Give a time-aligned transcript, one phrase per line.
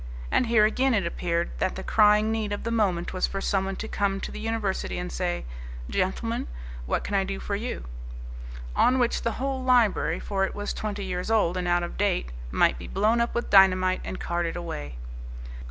[0.31, 3.75] And here again it appeared that the crying need of the moment was for someone
[3.75, 5.45] to come to the university and say,
[5.91, 6.47] "Gentlemen,
[6.87, 7.85] what can I do for you?"
[8.75, 12.31] On which the whole library, for it was twenty years old and out of date,
[12.49, 14.95] might be blown up with dynamite and carted away.